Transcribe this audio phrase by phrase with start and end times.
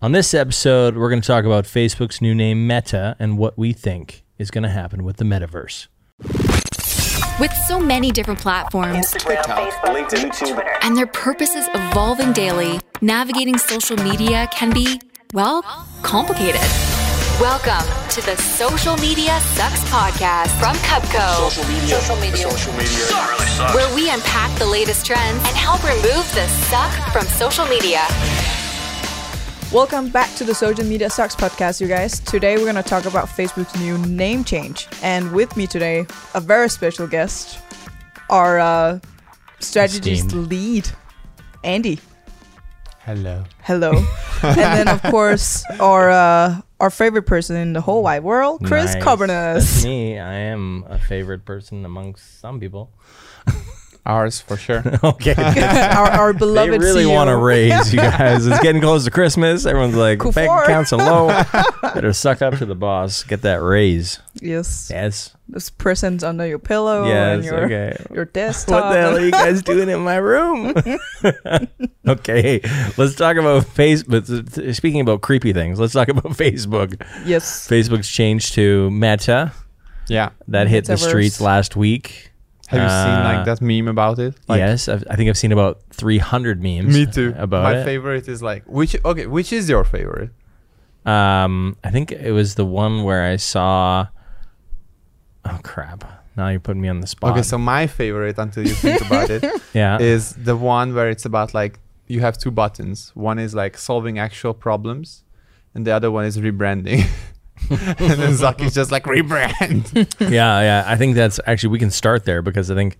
[0.00, 3.72] On this episode, we're going to talk about Facebook's new name, Meta, and what we
[3.72, 5.88] think is going to happen with the metaverse.
[7.40, 10.64] With so many different platforms TikTok, LinkedIn, YouTube.
[10.82, 15.00] and their purposes evolving daily, navigating social media can be,
[15.34, 15.62] well,
[16.02, 16.60] complicated.
[17.40, 22.00] Welcome to the Social Media Sucks podcast from Cupco, Social media.
[22.00, 22.50] Social media.
[22.50, 23.74] Social media.
[23.74, 28.06] where we unpack the latest trends and help remove the suck from social media.
[29.70, 32.20] Welcome back to the Social Media Sucks podcast, you guys.
[32.20, 34.88] Today we're going to talk about Facebook's new name change.
[35.02, 37.58] And with me today, a very special guest,
[38.30, 38.98] our uh,
[39.60, 40.48] strategist Esteemed.
[40.48, 40.88] lead,
[41.64, 42.00] Andy.
[43.00, 43.44] Hello.
[43.62, 43.92] Hello.
[44.42, 48.94] and then, of course, our uh, our favorite person in the whole wide world, Chris
[48.94, 49.04] Nice.
[49.04, 50.18] That's me.
[50.18, 52.90] I am a favorite person amongst some people.
[54.06, 54.82] Ours for sure.
[55.04, 55.34] okay.
[55.94, 57.14] our, our they beloved really CEO.
[57.14, 58.46] want to raise you guys.
[58.46, 59.66] It's getting close to Christmas.
[59.66, 60.34] Everyone's like, Kufor.
[60.34, 61.28] bank accounts are low.
[61.94, 63.22] Better suck up to the boss.
[63.22, 64.18] Get that raise.
[64.40, 64.88] Yes.
[64.90, 65.36] Yes.
[65.48, 67.96] There's presents under your pillow and your, okay.
[68.12, 68.84] your desktop.
[68.84, 70.74] What the hell are you guys doing in my room?
[72.06, 72.60] okay,
[72.98, 74.74] let's talk about Facebook.
[74.74, 77.00] Speaking about creepy things, let's talk about Facebook.
[77.24, 77.66] yes.
[77.66, 79.52] Facebook's changed to Meta.
[80.08, 80.30] yeah.
[80.48, 82.30] That hit the streets last week.
[82.68, 84.34] Have you seen Uh, like that meme about it?
[84.46, 86.92] Like, yes, I've, I think I've seen about 300 memes.
[86.94, 87.32] Me too.
[87.36, 87.84] About My it.
[87.84, 90.30] favorite is like which okay, which is your favorite?
[91.06, 94.08] Um, I think it was the one where I saw.
[95.46, 96.04] Oh crap!
[96.36, 97.32] Now you're putting me on the spot.
[97.32, 101.24] Okay, so my favorite until you think about it yeah, is the one where it's
[101.24, 103.12] about like you have two buttons.
[103.14, 105.24] One is like solving actual problems
[105.74, 107.06] and the other one is rebranding.
[107.70, 109.92] and then Zuck is just like rebrand.
[110.30, 110.84] yeah, yeah.
[110.86, 112.98] I think that's actually we can start there because I think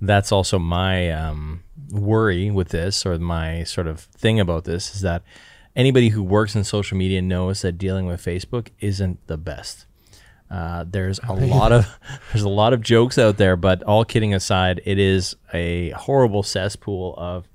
[0.00, 5.00] that's also my um, worry with this, or my sort of thing about this, is
[5.02, 5.22] that
[5.76, 9.86] anybody who works in social media knows that dealing with Facebook isn't the best.
[10.50, 11.86] Uh, there's a lot of
[12.32, 16.42] there's a lot of jokes out there, but all kidding aside, it is a horrible
[16.42, 17.48] cesspool of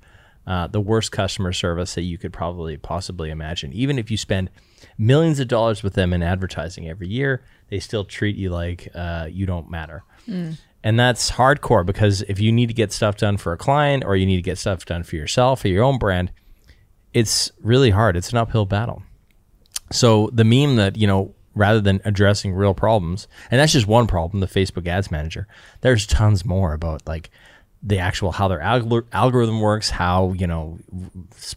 [0.46, 3.72] uh, the worst customer service that you could probably possibly imagine.
[3.72, 4.50] Even if you spend
[4.96, 9.26] millions of dollars with them in advertising every year, they still treat you like uh,
[9.30, 10.04] you don't matter.
[10.84, 14.14] And that's hardcore because if you need to get stuff done for a client or
[14.16, 16.30] you need to get stuff done for yourself or your own brand,
[17.12, 18.16] it's really hard.
[18.16, 19.02] It's an uphill battle.
[19.90, 24.06] So the meme that, you know, rather than addressing real problems, and that's just one
[24.06, 25.48] problem, the Facebook ads manager,
[25.80, 27.30] there's tons more about like
[27.82, 30.78] the actual how their algor- algorithm works, how, you know,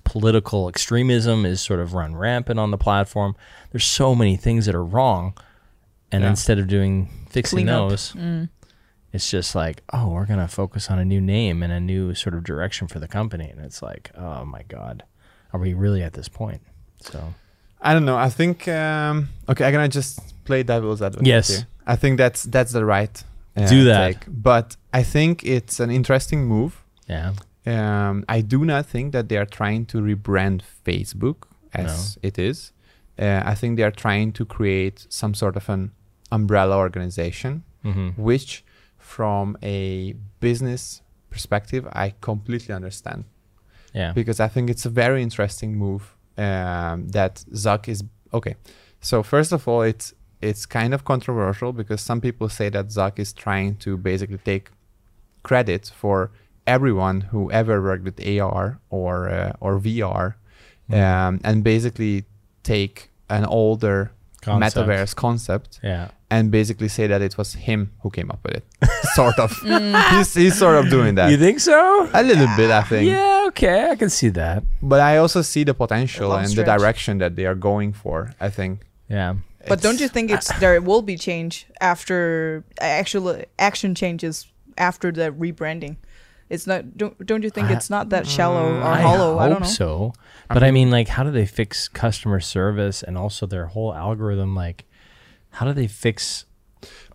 [0.03, 3.35] political extremism is sort of run rampant on the platform.
[3.71, 5.33] There's so many things that are wrong.
[6.11, 6.29] And Yeah.
[6.29, 8.13] instead of doing fixing Clean those,
[9.13, 12.35] it's just like, oh, we're gonna focus on a new name and a new sort
[12.35, 13.49] of direction for the company.
[13.49, 15.03] And it's like, oh my God.
[15.53, 16.61] Are we really at this point?
[17.01, 17.33] So
[17.81, 18.17] I don't know.
[18.17, 21.27] I think um okay, I'm gonna just play devil's advocate.
[21.27, 21.47] Yes.
[21.49, 21.67] here.
[21.87, 23.23] I think that's that's the right
[23.55, 24.07] Do that.
[24.07, 24.25] take.
[24.27, 26.83] But I think it's an interesting move.
[27.07, 27.33] yeah.
[27.63, 32.71] Um, I do not think that they are trying to rebrand Facebook as it is.
[33.19, 35.91] Uh, I think they are trying to create some sort of an
[36.31, 38.63] umbrella organization, hmm which,
[38.97, 43.25] from a business perspective, I completely understand
[43.93, 44.11] Yeah.
[44.13, 48.03] because I think it's a very interesting move um, that Zuck is
[48.33, 48.55] okay.
[49.01, 53.19] So first of all, it's it's kind of controversial because some people say that Zuck
[53.19, 54.69] is trying to basically take
[55.43, 56.31] credit for
[56.67, 60.35] everyone who ever worked with AR or uh, or VR,
[60.91, 62.25] um, and basically
[62.63, 64.75] take an older Concept.
[64.87, 66.09] metaverse concept Yeah.
[66.29, 68.65] and basically say that it was him who came up with it.
[69.15, 69.51] sort of.
[70.11, 71.29] he's, he's sort of doing that.
[71.31, 72.09] You think so?
[72.13, 73.07] a little bit, I think.
[73.07, 73.45] Yeah.
[73.47, 73.89] Okay.
[73.91, 74.63] I can see that.
[74.81, 78.33] But I also see the potential long and the direction that they are going for.
[78.39, 78.81] I think.
[79.09, 79.35] Yeah.
[79.67, 85.31] But don't you think it's there will be change after actual action changes after the
[85.31, 85.97] rebranding?
[86.49, 86.97] It's not.
[86.97, 89.33] Don't don't you think it's not that mm, shallow or I hollow?
[89.33, 89.67] hope I don't know.
[89.67, 90.13] so.
[90.49, 94.53] But I mean, like, how do they fix customer service and also their whole algorithm?
[94.53, 94.83] Like,
[95.51, 96.45] how do they fix?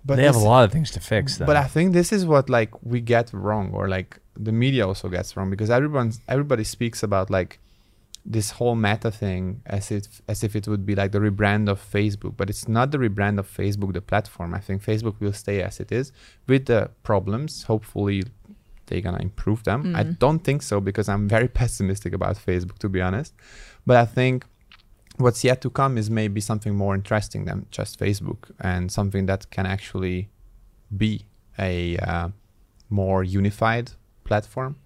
[0.04, 1.36] But they have a lot of things to fix.
[1.36, 1.44] Though.
[1.44, 5.08] But I think this is what like we get wrong, or like the media also
[5.10, 7.58] gets wrong, because everyone everybody speaks about like
[8.28, 11.80] this whole meta thing as if as if it would be like the rebrand of
[11.80, 14.52] Facebook, but it's not the rebrand of Facebook, the platform.
[14.52, 16.12] I think Facebook will stay as it is
[16.48, 17.62] with the problems.
[17.64, 18.24] Hopefully,
[18.86, 19.94] they're gonna improve them.
[19.94, 23.32] I don't think so because I'm very pessimistic about Facebook, to be honest.
[23.86, 24.44] But I think
[25.18, 29.50] what's yet to come is maybe something more interesting than just Facebook and something that
[29.50, 30.30] can actually
[30.96, 31.26] be
[31.58, 32.28] a uh,
[32.90, 33.92] more unified
[34.24, 34.76] platform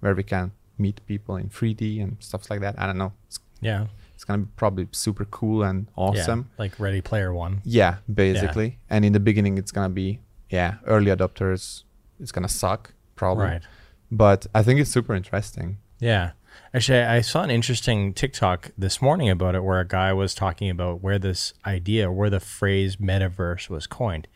[0.00, 2.74] where we can meet people in 3D and stuff like that.
[2.78, 3.12] I don't know.
[3.26, 3.86] It's, yeah.
[4.14, 6.50] it's gonna be probably super cool and awesome.
[6.50, 7.60] Yeah, like Ready Player One.
[7.64, 8.78] Yeah, basically.
[8.90, 10.20] And in the beginning, it's gonna be
[10.50, 11.84] yeah, early adopters.
[12.20, 13.44] It's gonna suck probably.
[13.46, 13.62] Right.
[14.10, 15.78] But I think it's super interesting.
[15.98, 16.32] Yeah.
[16.72, 20.34] Actually, I I saw an interesting TikTok this morning about it where a guy was
[20.34, 24.28] talking about where this idea, where the phrase metaverse was coined.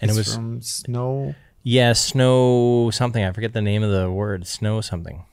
[0.00, 1.34] And it's it was, from Snow.
[1.62, 3.24] yeah, snow something.
[3.24, 5.24] I forget the name of the word, snow something.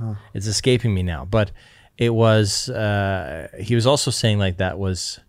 [0.34, 1.24] It's escaping me now.
[1.24, 1.52] But
[1.98, 5.20] it was, uh, he was also saying like that was,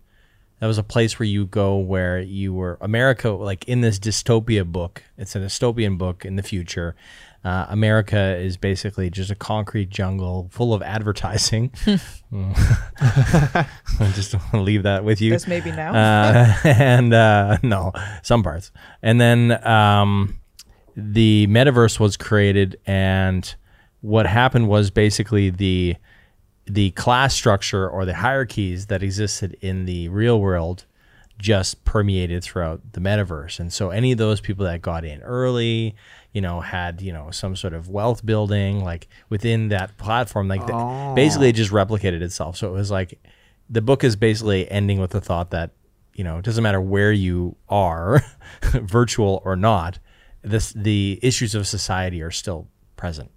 [0.60, 4.64] that was a place where you go where you were America, like in this dystopia
[4.64, 5.02] book.
[5.18, 6.96] It's a dystopian book in the future.
[7.44, 11.70] Uh, America is basically just a concrete jungle full of advertising.
[12.32, 13.66] I
[14.14, 15.38] just want to leave that with you.
[15.46, 15.92] Maybe now.
[15.92, 17.92] Uh, and uh, no,
[18.22, 18.72] some parts.
[19.02, 20.40] And then um,
[20.96, 23.54] the metaverse was created, and
[24.04, 25.96] what happened was basically the
[26.66, 30.84] the class structure or the hierarchies that existed in the real world
[31.38, 33.58] just permeated throughout the metaverse.
[33.58, 35.94] And so any of those people that got in early,
[36.32, 40.66] you know, had, you know, some sort of wealth building like within that platform, like
[40.66, 41.14] the- Oh.
[41.14, 42.56] basically it just replicated itself.
[42.58, 43.18] So it was like
[43.68, 45.70] the book is basically ending with the thought that,
[46.14, 48.22] you know, it doesn't matter where you are,
[48.72, 49.98] virtual or not,
[50.42, 53.30] this the issues of society are still present.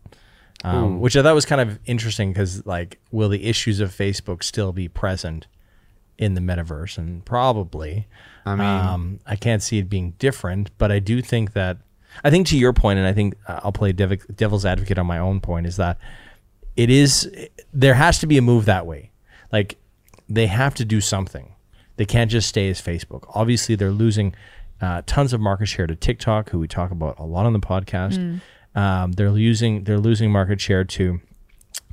[0.63, 4.43] Um, which I thought was kind of interesting because, like, will the issues of Facebook
[4.43, 5.45] still be present
[6.17, 6.97] in the metaverse?
[6.97, 8.07] And probably.
[8.45, 11.77] I mean, Um, I can't see it being different, but I do think that
[12.23, 15.05] I think to your point, and I think uh, I'll play dev- devil's advocate on
[15.05, 15.99] my own point, is that
[16.75, 17.29] it is
[17.73, 19.11] there has to be a move that way.
[19.51, 19.77] Like
[20.27, 21.53] they have to do something.
[21.97, 23.29] They can't just stay as Facebook.
[23.35, 24.33] Obviously, they're losing
[24.81, 27.59] uh, tons of market share to TikTok, who we talk about a lot on the
[27.59, 28.41] podcast.
[28.77, 31.19] Um, they're losing they're losing market share to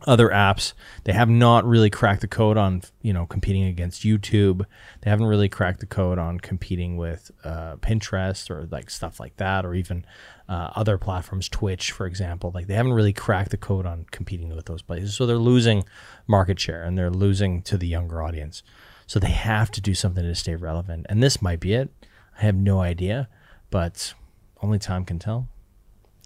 [0.07, 0.75] other apps.
[1.05, 4.67] They have not really cracked the code on you know competing against YouTube.
[5.01, 9.35] They haven't really cracked the code on competing with uh, Pinterest or like stuff like
[9.39, 10.05] that, or even
[10.47, 12.53] uh, other platforms, Twitch, for example.
[12.55, 15.15] Like they haven't really cracked the code on competing with those places.
[15.15, 15.85] So they're losing
[16.27, 18.63] market share and they're losing to the younger audience.
[19.07, 21.07] So they have to do something to stay relevant.
[21.09, 21.91] And this might be it.
[22.39, 23.31] I have no idea,
[23.71, 24.13] but
[24.61, 25.49] only time can tell.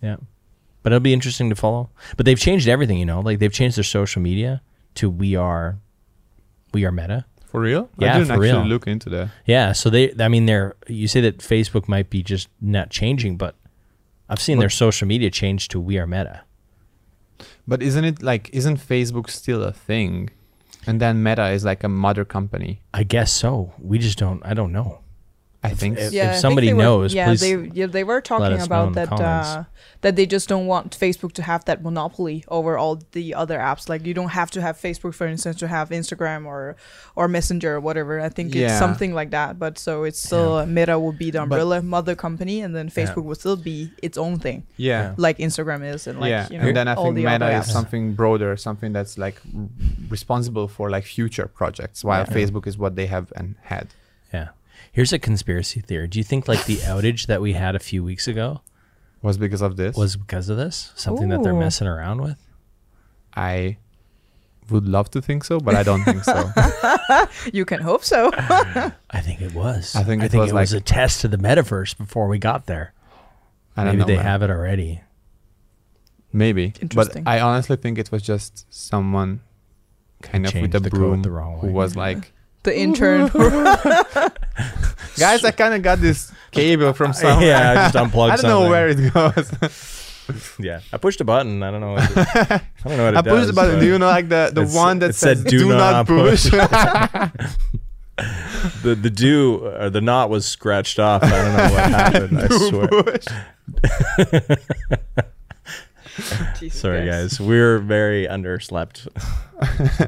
[0.03, 0.17] Yeah.
[0.83, 1.91] But it'll be interesting to follow.
[2.17, 3.21] But they've changed everything, you know.
[3.21, 4.63] Like they've changed their social media
[4.95, 5.79] to we are
[6.73, 7.25] we are meta.
[7.47, 7.89] for real?
[7.99, 8.67] yeah, I didn't for actually real.
[8.67, 9.31] look into that.
[9.47, 13.37] Yeah, so they I mean they're you say that Facebook might be just not changing,
[13.37, 13.55] but
[14.29, 16.43] I've seen their social media change to we are meta.
[17.67, 20.31] But isn't it like isn't Facebook still a thing?
[20.87, 22.81] And then Meta is like a mother company.
[22.95, 23.75] I guess so.
[23.79, 25.01] We just don't I don't know.
[25.63, 25.99] I think.
[25.99, 26.15] if- so.
[26.15, 28.65] yeah, I think somebody they were- knows, yeah, please they yeah they were talking us
[28.65, 29.65] about in the that uh,
[30.03, 33.89] that they just don't want Facebook to have that monopoly over all the other apps.
[33.89, 36.77] Like you don't have to have Facebook, for instance, to have Instagram or
[37.17, 38.21] or Messenger or whatever.
[38.21, 39.59] I think it's something like that.
[39.59, 43.35] But so it's still Meta will be the umbrella mother company, and then Facebook will
[43.35, 45.15] still be its own thing, yeah.
[45.17, 47.51] like Instagram is, and like yeah, you know and then I all think the Meta
[47.59, 49.41] is something broader, something that's like
[50.09, 52.35] responsible for like future projects, while Yeah.
[52.35, 53.89] Facebook is what they have and had.
[54.33, 54.49] Yeah.
[54.93, 56.09] Here's a conspiracy theory.
[56.09, 58.61] Do you think like the outage that we had a few weeks ago
[59.23, 59.97] Was because of this.
[59.97, 60.93] was because of this?
[60.97, 61.59] Something that they're Ooh.
[61.61, 62.39] messing around with?
[63.37, 63.77] I
[64.71, 66.51] would love to think so, but I don't think so.
[67.53, 68.31] You can hope so.
[68.35, 69.95] I think it was.
[69.97, 72.29] I think I it think was it was like- a test to the metaverse before
[72.29, 72.93] we got there.
[73.77, 74.07] I don't Maybe know.
[74.07, 74.25] they man.
[74.25, 75.03] have it already.
[76.33, 76.75] Maybe.
[76.81, 77.25] Interesting.
[77.25, 79.41] But I honestly think it was just someone
[80.21, 81.73] kind of with a the code broom the wrong who way.
[81.73, 83.29] was like, the intern.
[85.19, 87.47] guys, I kind of got this cable from somewhere.
[87.47, 88.71] yeah, I just unplugged I don't know something.
[88.71, 90.05] where it goes.
[90.59, 91.63] Yeah, I pushed a button.
[91.63, 91.93] I don't know.
[91.93, 93.81] What it, I don't know what it I pushed does, the button.
[93.81, 95.93] Do you know like the, the It's- one that it said, says "Do do, not
[95.93, 96.45] not push?
[98.83, 101.23] the the do or the knot was scratched off.
[101.23, 102.39] I don't know what happened.
[102.41, 102.89] I swear.
[102.89, 103.27] Push.
[106.79, 107.39] Jesus Sorry, Christ.
[107.39, 107.47] guys.
[107.49, 109.09] We're very underslept.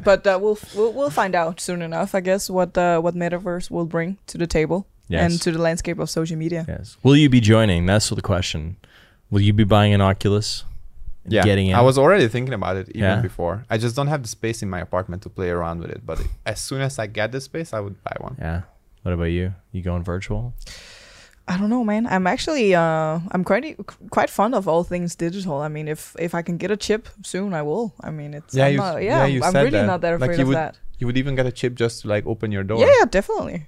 [0.05, 3.71] but uh, we'll, we'll we'll find out soon enough, I guess, what uh, what metaverse
[3.71, 5.33] will bring to the table Yes.
[5.33, 6.65] and to the landscape of social media.
[6.69, 6.97] Yes.
[7.03, 7.87] Will you be joining?
[7.87, 8.77] That's the question.
[9.31, 10.65] Will you be buying an Oculus?
[11.25, 11.75] and Yeah, Getting in.
[11.75, 13.21] I was already thinking about it even Yeah.
[13.21, 13.65] before.
[13.69, 16.07] I just don't have the space in my apartment to play around with it.
[16.07, 18.37] But as soon as I get the space, I would buy one.
[18.39, 18.61] Yeah.
[19.03, 19.55] What about you?
[19.73, 20.55] You going virtual?
[21.53, 22.07] I don't know, man.
[22.07, 23.65] I'm actually uh, I'm quite
[24.17, 25.57] quite fond of all things digital.
[25.67, 27.93] I mean, if if I can get a chip soon, I will.
[28.09, 29.87] I mean, it's Yeah, I'm you- not- yeah, yeah, I'm said really that.
[29.93, 30.79] not that Like, afraid you of would- that.
[30.99, 32.79] You would even get a chip just to like open your door.
[32.81, 33.67] Yeah, yeah, definitely.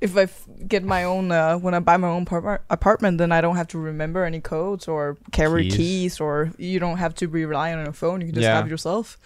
[0.00, 3.32] If I f- get my own, uh, when I buy my own par- apartment, then
[3.32, 5.76] I don't have to remember any codes or carry Keys.
[5.76, 8.20] keys, or you don't have to be relying on a phone.
[8.20, 8.54] You can just Yeah.
[8.56, 9.18] have yourself.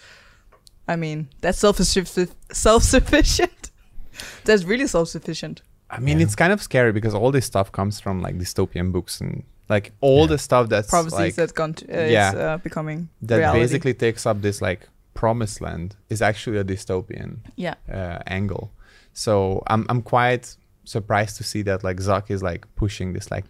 [0.88, 3.70] I mean, that's self self sufficient.
[4.46, 5.60] that's really self sufficient.
[5.92, 9.20] I mean, it's kind of scary because all this stuff comes from like dystopian books
[9.20, 10.26] and like all Yeah.
[10.34, 12.28] the stuff that's Prophecies like that's gone to, uh, yeah.
[12.30, 13.60] is uh, becoming that reality.
[13.60, 17.74] basically takes up this like promised land is actually a dystopian yeah.
[17.92, 18.72] uh, angle.
[19.12, 23.44] So I'm I'm quite surprised to see that like Zuck is like pushing this like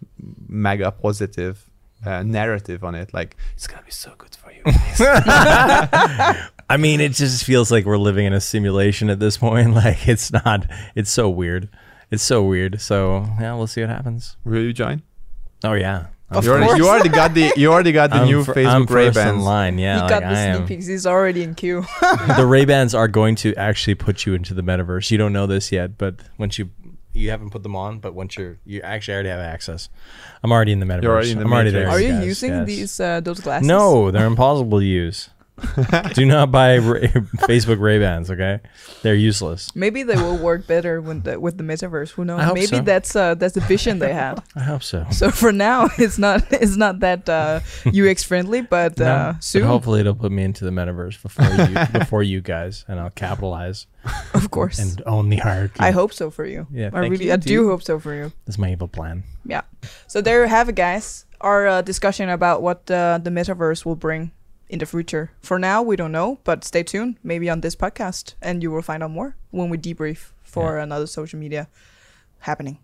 [0.47, 1.69] mega positive
[2.05, 3.13] uh, narrative on it.
[3.13, 4.61] Like it's gonna be so good for you.
[6.69, 9.73] I mean, it just feels like we're living in a simulation at this point.
[9.83, 10.67] Like it's not.
[10.95, 11.69] It's so weird.
[12.13, 12.79] It's so weird.
[12.79, 14.37] So yeah, we'll see what happens.
[14.45, 15.01] Will you join?
[15.63, 16.07] Oh yeah.
[16.29, 16.77] Of you, already, course.
[16.77, 19.17] you already got the you already got the I'm new fir- Facebook I'm Ray first
[19.17, 19.43] in Bans.
[19.43, 19.77] line.
[19.79, 20.67] Yeah, he like got I the sneak am.
[20.67, 20.85] peeks.
[20.85, 21.85] He's already in queue.
[22.37, 25.09] the Ray Bans are going to actually put you into the metaverse.
[25.09, 26.69] You don't know this yet, but once you
[27.13, 29.89] you haven't put them on, but once you're you actually already have access.
[30.43, 31.05] I'm already in the metaverse.
[31.05, 31.89] already in the I'm already there.
[31.89, 32.67] Are you guys, using yes.
[32.67, 33.67] these uh, those glasses?
[33.67, 35.29] No, they're impossible to use.
[36.13, 37.07] Do not buy Ray-
[37.47, 38.31] Facebook Ray Bans.
[38.31, 38.59] Okay,
[39.01, 39.75] they're useless.
[39.75, 42.09] Maybe they will work better with the, with the metaverse.
[42.11, 42.39] Who knows?
[42.39, 42.81] I hope Maybe so.
[42.81, 44.41] that's uh, that's the vision they had.
[44.55, 45.05] I hope so.
[45.11, 49.43] So for now, it's not it's not that uh, UX friendly, but No, uh, but
[49.43, 53.11] soon, hopefully it'll put me into the metaverse before you before you guys, and I'll
[53.11, 53.85] capitalize
[54.33, 54.79] of course.
[54.79, 55.79] and own the hierarchy.
[55.79, 56.67] I hope so for you.
[56.71, 57.45] Yeah, I thank really, you, I dude.
[57.47, 58.31] do hope so for you.
[58.45, 59.23] That's my evil plan.
[59.45, 59.61] Yeah.
[60.07, 61.25] So there you have it, guys.
[61.41, 64.31] Our uh, discussion about what uh, the metaverse will bring
[64.69, 65.31] in the future.
[65.41, 67.17] For now, we don't know, but stay tuned.
[67.23, 71.07] Maybe on this podcast, and you will find out more when we debrief for another
[71.07, 71.67] social media
[72.39, 72.79] happening.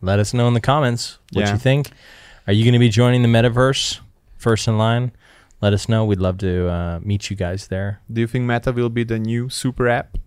[0.00, 1.52] Let us know in the comments what Yeah.
[1.52, 1.90] you think.
[2.46, 4.00] Are you going to be joining the metaverse
[4.36, 5.12] first in line?
[5.60, 6.04] Let us know.
[6.04, 8.00] We'd love to uh, meet you guys there.
[8.12, 10.18] Do you think Meta will be the new super app?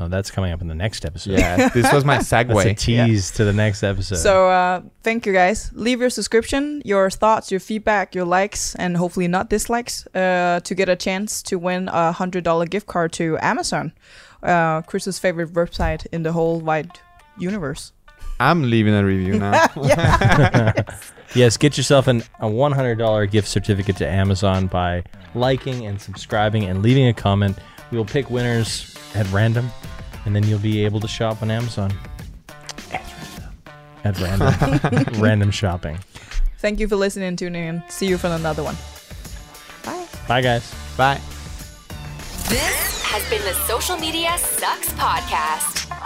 [0.00, 1.40] Oh, that's coming up in the next episode.
[1.40, 2.78] Yeah, this was my That's a segue.
[2.78, 4.18] tease to the next episode.
[4.18, 5.72] So uh, thank you guys.
[5.74, 10.74] Leave your subscription, your thoughts, your feedback, your likes, and hopefully not dislikes uh, to
[10.76, 13.92] get a chance to win a hundred dollar gift card to Amazon,
[14.44, 17.00] uh, Chris's favorite website in the whole wide
[17.36, 17.92] universe.
[18.38, 19.66] I'm leaving a review now.
[21.34, 25.02] yes, get yourself an, a $100 gift certificate to Amazon by
[25.34, 27.58] liking and subscribing and leaving a comment.
[27.90, 29.70] We will pick winners at random,
[30.28, 31.90] and then you'll be able to shop on Amazon.
[34.04, 34.46] At random.
[34.46, 35.14] At random.
[35.22, 35.98] random shopping.
[36.58, 37.82] Thank you for listening and tuning in.
[37.88, 38.76] See you for another one.
[39.86, 40.06] Bye.
[40.28, 40.74] Bye, guys.
[40.98, 41.18] Bye.
[42.50, 45.97] This has been the Social Media Sucks Podcast.